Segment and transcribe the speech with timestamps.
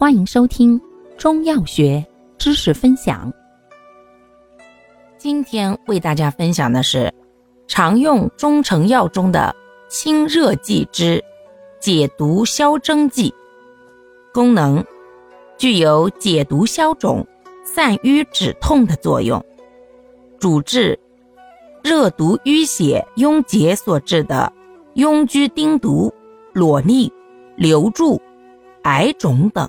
[0.00, 0.80] 欢迎收听
[1.16, 2.06] 中药学
[2.38, 3.32] 知识分享。
[5.18, 7.12] 今天为大家分享的是
[7.66, 9.52] 常用中成药中的
[9.88, 11.20] 清热剂之
[11.80, 13.34] 解毒消征剂，
[14.32, 14.84] 功能
[15.56, 17.26] 具有解毒消肿、
[17.64, 19.44] 散瘀止痛的作用，
[20.38, 20.96] 主治
[21.82, 24.52] 热毒淤血壅结所致的
[24.94, 26.14] 痈疽钉毒、
[26.54, 27.10] 瘰疬、
[27.56, 28.22] 瘤柱、
[28.84, 29.68] 癌肿等。